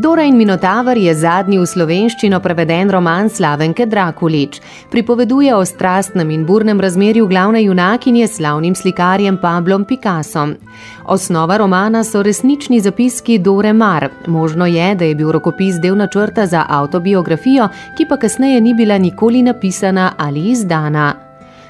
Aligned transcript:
Dora 0.00 0.22
in 0.22 0.36
Minotaver 0.36 0.96
je 0.96 1.12
zadnji 1.14 1.58
v 1.60 1.66
slovenščino 1.68 2.38
preveden 2.40 2.88
roman 2.88 3.26
Slavenke 3.28 3.84
Drakulič. 3.84 4.54
Pripoveduje 4.88 5.52
o 5.52 5.60
strastnem 5.68 6.30
in 6.32 6.46
burnem 6.48 6.78
razmerju 6.80 7.26
glavne 7.28 7.60
junakinje 7.60 8.28
s 8.28 8.38
slavnim 8.38 8.74
slikarjem 8.74 9.36
Pablom 9.42 9.84
Picassom. 9.84 10.54
Osnova 11.04 11.58
romana 11.60 12.00
so 12.04 12.22
resnični 12.24 12.80
zapiski 12.80 13.36
Dore 13.38 13.72
Mar. 13.72 14.08
Možno 14.26 14.66
je, 14.66 14.94
da 14.94 15.04
je 15.04 15.14
bil 15.14 15.32
rokopis 15.36 15.76
del 15.82 16.00
načrta 16.00 16.46
za 16.46 16.64
autobiografijo, 16.68 17.68
ki 17.96 18.08
pa 18.08 18.16
kasneje 18.16 18.60
ni 18.60 18.72
bila 18.74 18.98
nikoli 18.98 19.42
napisana 19.42 20.14
ali 20.16 20.46
izdana. 20.54 21.12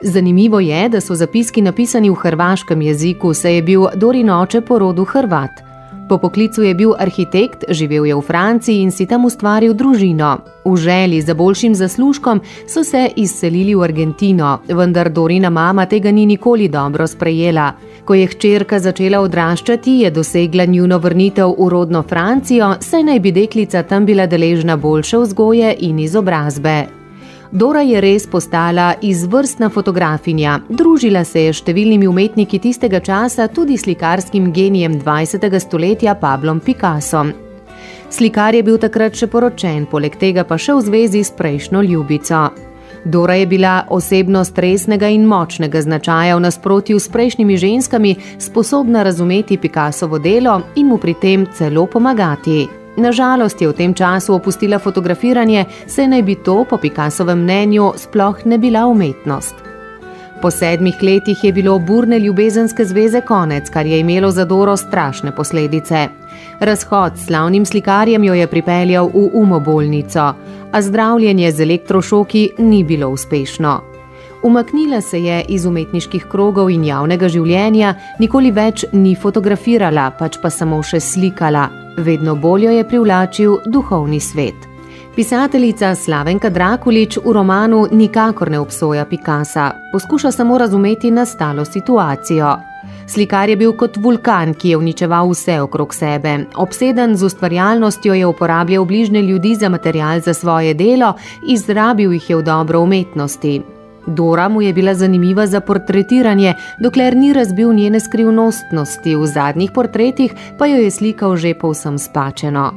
Zanimivo 0.00 0.60
je, 0.60 0.88
da 0.88 1.00
so 1.00 1.14
zapiski 1.14 1.62
napisani 1.62 2.10
v 2.10 2.16
hrvaškem 2.24 2.82
jeziku, 2.82 3.34
saj 3.34 3.54
je 3.54 3.62
bil 3.62 3.86
Dorin 3.94 4.30
oče 4.30 4.64
porodu 4.64 5.04
Hrvat. 5.04 5.73
Po 6.14 6.18
poklicu 6.18 6.62
je 6.62 6.74
bil 6.74 6.92
arhitekt, 6.94 7.64
živel 7.74 8.04
je 8.06 8.14
v 8.14 8.20
Franciji 8.22 8.84
in 8.86 8.92
si 8.94 9.02
tam 9.06 9.24
ustvaril 9.26 9.74
družino. 9.74 10.36
V 10.64 10.76
želji 10.76 11.20
za 11.26 11.34
boljšim 11.34 11.74
zaslužkom 11.74 12.40
so 12.70 12.84
se 12.84 13.10
izselili 13.16 13.74
v 13.74 13.82
Argentino, 13.82 14.60
vendar 14.68 15.10
Dorina 15.10 15.50
mama 15.50 15.86
tega 15.86 16.12
ni 16.14 16.26
nikoli 16.26 16.68
dobro 16.68 17.06
sprejela. 17.06 17.72
Ko 18.04 18.14
je 18.14 18.30
hčerka 18.30 18.78
začela 18.78 19.20
odraščati, 19.26 19.98
je 20.06 20.10
dosegla 20.10 20.64
njuno 20.64 20.98
vrnitev 20.98 21.50
v 21.58 21.68
rodno 21.68 22.02
Francijo, 22.02 22.76
saj 22.80 23.02
naj 23.02 23.20
bi 23.20 23.32
deklica 23.32 23.82
tam 23.82 24.06
bila 24.06 24.26
deležna 24.26 24.76
boljše 24.76 25.18
vzgoje 25.18 25.74
in 25.80 25.98
izobrazbe. 25.98 27.03
Dora 27.54 27.84
je 27.86 28.00
res 28.00 28.24
postala 28.26 28.96
izvrstna 28.98 29.68
fotografinja, 29.70 30.56
družila 30.68 31.20
se 31.22 31.44
je 31.44 31.52
s 31.52 31.60
številnimi 31.62 32.08
umetniki 32.10 32.58
tistega 32.58 32.98
časa, 32.98 33.46
tudi 33.46 33.76
slikarskim 33.78 34.48
genijem 34.50 34.96
20. 34.98 35.46
stoletja 35.62 36.16
Pablom 36.18 36.58
Picassom. 36.58 37.30
Slikar 38.10 38.58
je 38.58 38.64
bil 38.66 38.82
takrat 38.82 39.14
še 39.14 39.30
poročen, 39.30 39.86
poleg 39.86 40.18
tega 40.18 40.42
pa 40.42 40.58
še 40.58 40.74
v 40.74 40.86
zvezi 40.90 41.22
s 41.22 41.30
prejšnjo 41.38 41.86
ljubico. 41.86 42.44
Dora 43.06 43.38
je 43.38 43.46
bila 43.46 43.84
osebnost 43.86 44.58
resnega 44.58 45.14
in 45.14 45.22
močnega 45.30 45.78
značaja 45.78 46.34
v 46.34 46.48
nasprotju 46.50 46.98
s 46.98 47.06
prejšnjimi 47.06 47.54
ženskami, 47.54 48.16
sposobna 48.42 49.06
razumeti 49.06 49.62
Picassovo 49.62 50.18
delo 50.18 50.64
in 50.74 50.90
mu 50.90 50.98
pri 50.98 51.20
tem 51.22 51.46
celo 51.54 51.86
pomagati. 51.86 52.83
Nažalost 52.96 53.60
je 53.60 53.68
v 53.68 53.74
tem 53.74 53.94
času 53.94 54.34
opustila 54.34 54.78
fotografiranje, 54.78 55.64
saj 55.86 56.08
naj 56.08 56.22
bi 56.22 56.34
to, 56.34 56.62
po 56.64 56.78
Picassovem 56.78 57.42
mnenju, 57.42 57.92
sploh 57.98 58.46
ne 58.46 58.58
bila 58.58 58.86
umetnost. 58.86 59.54
Po 60.42 60.50
sedmih 60.50 60.94
letih 61.02 61.44
je 61.44 61.52
bilo 61.52 61.78
burne 61.78 62.18
ljubezenske 62.18 62.84
zveze 62.84 63.20
konec, 63.20 63.70
kar 63.70 63.86
je 63.86 63.98
imelo 64.00 64.30
za 64.30 64.44
Doro 64.44 64.76
strašne 64.76 65.32
posledice. 65.34 66.08
Razhod 66.60 67.18
s 67.18 67.26
slavnim 67.26 67.66
slikarjem 67.66 68.24
jo 68.24 68.34
je 68.34 68.46
pripeljal 68.46 69.06
v 69.06 69.30
umobolnico, 69.32 70.34
a 70.72 70.82
zdravljenje 70.82 71.50
z 71.52 71.60
elektrošoki 71.60 72.50
ni 72.58 72.84
bilo 72.84 73.08
uspešno. 73.08 73.80
Umaknila 74.42 75.00
se 75.00 75.22
je 75.22 75.44
iz 75.48 75.66
umetniških 75.66 76.26
krogov 76.30 76.70
in 76.70 76.84
javnega 76.84 77.28
življenja, 77.28 77.94
nikoli 78.18 78.52
več 78.52 78.84
ni 78.92 79.14
fotografirala, 79.14 80.10
pač 80.18 80.36
pa 80.42 80.50
samo 80.50 80.82
še 80.82 81.00
slikala. 81.00 81.83
Vedno 81.96 82.34
bolj 82.34 82.64
jo 82.64 82.70
je 82.70 82.88
privlačil 82.88 83.58
duhovni 83.66 84.20
svet. 84.20 84.54
Pisateljica 85.16 85.94
Slavenka 85.94 86.50
Drakulič 86.50 87.18
v 87.24 87.32
romanu 87.32 87.86
nikakor 87.90 88.50
ne 88.50 88.58
obsoja 88.58 89.04
Picasa, 89.04 89.70
poskuša 89.92 90.32
samo 90.32 90.58
razumeti 90.58 91.10
nastalo 91.10 91.64
situacijo. 91.64 92.56
Slikar 93.06 93.48
je 93.48 93.56
bil 93.56 93.76
kot 93.76 93.96
vulkan, 93.96 94.54
ki 94.54 94.68
je 94.68 94.76
uničeval 94.76 95.30
vse 95.30 95.60
okrog 95.60 95.94
sebe. 95.94 96.38
Obseden 96.56 97.16
z 97.16 97.24
ustvarjalnostjo 97.24 98.14
je 98.14 98.26
uporabljal 98.26 98.84
bližne 98.84 99.22
ljudi 99.22 99.54
za 99.54 99.68
material 99.68 100.20
za 100.20 100.34
svoje 100.34 100.74
delo, 100.74 101.14
izrabil 101.48 102.12
jih 102.12 102.30
je 102.30 102.36
v 102.36 102.42
dobro 102.42 102.80
umetnosti. 102.80 103.62
Dora 104.06 104.48
mu 104.48 104.62
je 104.62 104.72
bila 104.72 104.94
zanimiva 104.94 105.46
za 105.46 105.60
portretiranje, 105.60 106.54
dokler 106.78 107.16
ni 107.16 107.32
razbil 107.32 107.72
njene 107.72 108.00
skrivnostnosti, 108.00 109.16
v 109.16 109.26
zadnjih 109.26 109.70
portretih 109.74 110.34
pa 110.58 110.66
jo 110.66 110.76
je 110.76 110.90
slikal 110.90 111.36
že 111.36 111.54
povsem 111.54 111.98
spačeno. 111.98 112.72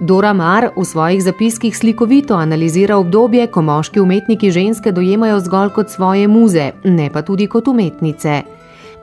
Dora 0.00 0.32
Mar 0.32 0.70
v 0.76 0.84
svojih 0.84 1.22
zapiskih 1.22 1.76
slikovito 1.76 2.34
analizira 2.34 2.96
obdobje, 2.96 3.46
ko 3.46 3.62
moški 3.62 4.00
umetniki 4.00 4.50
ženske 4.50 4.92
dojemajo 4.92 5.40
zgolj 5.40 5.70
kot 5.74 5.90
svoje 5.90 6.28
muze, 6.28 6.72
ne 6.84 7.10
pa 7.10 7.22
tudi 7.22 7.46
kot 7.46 7.68
umetnice. 7.68 8.42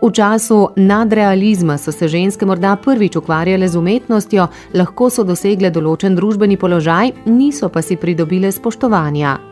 V 0.02 0.12
času 0.12 0.70
nadrealizma 0.76 1.78
so 1.78 1.92
se 1.92 2.08
ženske 2.08 2.46
morda 2.46 2.76
prvič 2.76 3.16
ukvarjale 3.16 3.68
z 3.68 3.76
umetnostjo, 3.76 4.48
lahko 4.74 5.10
so 5.10 5.24
dosegle 5.24 5.72
določen 5.72 6.16
družbeni 6.16 6.58
položaj, 6.58 7.12
niso 7.26 7.70
pa 7.70 7.82
si 7.82 7.96
pridobile 7.96 8.52
spoštovanja. 8.52 9.49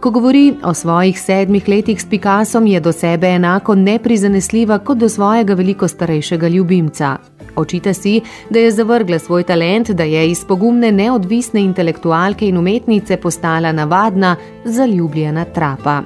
Ko 0.00 0.10
govori 0.10 0.54
o 0.64 0.74
svojih 0.74 1.20
sedmih 1.20 1.68
letih 1.68 2.02
s 2.02 2.06
Picassom, 2.06 2.66
je 2.66 2.80
do 2.80 2.92
sebe 2.92 3.26
enako 3.26 3.74
neprizanesljiva 3.74 4.78
kot 4.78 4.98
do 4.98 5.08
svojega 5.08 5.54
veliko 5.54 5.88
starejšega 5.88 6.48
ljubimca. 6.48 7.16
Očita 7.56 7.94
si, 7.94 8.20
da 8.50 8.58
je 8.58 8.70
zavrgla 8.70 9.18
svoj 9.18 9.42
talent, 9.42 9.90
da 9.90 10.04
je 10.04 10.30
iz 10.30 10.44
pogumne 10.44 10.92
neodvisne 10.92 11.60
intelektualke 11.60 12.48
in 12.48 12.58
umetnice 12.58 13.16
postala 13.16 13.72
navadna, 13.72 14.36
zaljubljena 14.64 15.44
trapa. 15.44 16.02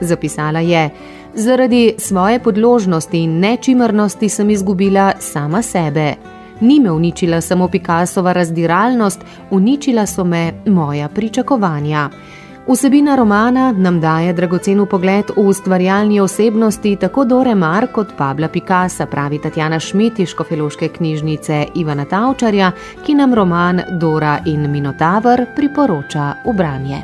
Zapisala 0.00 0.60
je: 0.60 0.90
Zaradi 1.34 1.94
svoje 1.98 2.38
podložnosti 2.38 3.18
in 3.18 3.38
nečimrnosti 3.40 4.28
sem 4.28 4.50
izgubila 4.50 5.12
sama 5.18 5.62
sebe. 5.62 6.14
Ni 6.60 6.80
me 6.80 6.90
uničila 6.90 7.40
samo 7.40 7.68
Picassova 7.68 8.32
razdiralnost, 8.32 9.20
uničila 9.50 10.06
so 10.06 10.24
me 10.24 10.52
moja 10.66 11.08
pričakovanja. 11.08 12.10
Vsebina 12.68 13.16
romana 13.16 13.72
nam 13.72 14.00
daje 14.00 14.32
dragocen 14.32 14.86
pogled 14.86 15.24
v 15.36 15.40
ustvarjalni 15.48 16.20
osebnosti 16.20 16.96
tako 16.96 17.24
Dore 17.24 17.54
Mar 17.54 17.86
kot 17.92 18.16
Pabla 18.16 18.48
Picasa, 18.48 19.06
pravi 19.06 19.38
Tatjana 19.38 19.80
Šmit 19.80 20.18
iz 20.18 20.28
Škofeloške 20.28 20.88
knjižnice 20.88 21.66
Ivana 21.74 22.04
Tavčarja, 22.04 22.72
ki 23.06 23.14
nam 23.14 23.34
roman 23.34 23.82
Dora 24.00 24.38
in 24.46 24.70
Minotaver 24.70 25.46
priporoča 25.56 26.34
v 26.46 26.56
branje. 26.56 27.02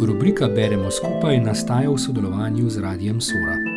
Rubrika 0.00 0.48
Beremo 0.48 0.90
skupaj 0.90 1.40
nastaja 1.40 1.90
v 1.90 1.98
sodelovanju 1.98 2.70
z 2.70 2.80
Radijem 2.80 3.20
Sora. 3.20 3.75